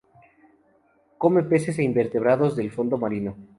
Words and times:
Come 1.21 1.43
peces 1.43 1.77
e 1.77 1.83
invertebrados 1.83 2.55
del 2.55 2.71
fondo 2.71 2.97
marino. 2.97 3.31